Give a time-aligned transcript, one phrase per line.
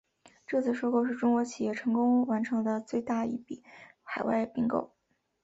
[0.47, 3.61] 这次收购是中国企业成功完成的最大一笔
[4.03, 4.95] 海外并购。